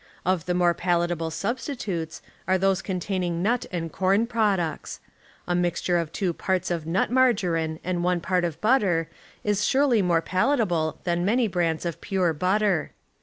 [0.25, 4.99] Of the more palatable substitutes are those containing nut and corn products;
[5.47, 9.09] a mixture of two parts of nut margarine and one part of butter
[9.43, 12.89] is surely more palatable than many brands of pure but ter.